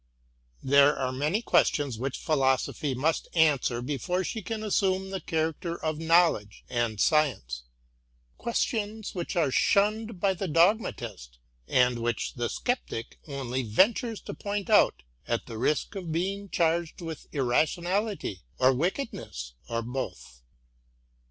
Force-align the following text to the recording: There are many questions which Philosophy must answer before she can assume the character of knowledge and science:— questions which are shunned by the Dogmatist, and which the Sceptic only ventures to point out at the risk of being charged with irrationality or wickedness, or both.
There 0.63 0.97
are 0.97 1.11
many 1.11 1.43
questions 1.43 1.99
which 1.99 2.17
Philosophy 2.17 2.95
must 2.95 3.27
answer 3.35 3.83
before 3.83 4.23
she 4.23 4.41
can 4.41 4.63
assume 4.63 5.11
the 5.11 5.21
character 5.21 5.77
of 5.77 5.99
knowledge 5.99 6.63
and 6.71 6.99
science:— 6.99 7.61
questions 8.39 9.13
which 9.13 9.35
are 9.35 9.51
shunned 9.51 10.19
by 10.19 10.33
the 10.33 10.47
Dogmatist, 10.47 11.37
and 11.67 11.99
which 11.99 12.33
the 12.33 12.49
Sceptic 12.49 13.19
only 13.27 13.61
ventures 13.61 14.19
to 14.21 14.33
point 14.33 14.71
out 14.71 15.03
at 15.27 15.45
the 15.45 15.59
risk 15.59 15.93
of 15.93 16.11
being 16.11 16.49
charged 16.49 17.01
with 17.01 17.27
irrationality 17.31 18.41
or 18.57 18.73
wickedness, 18.73 19.53
or 19.69 19.83
both. 19.83 20.41